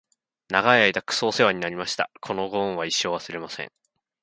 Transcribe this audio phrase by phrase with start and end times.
[0.49, 2.09] 長い間クソおせわになりました！！！
[2.21, 3.71] このご恩は一生、忘れません！！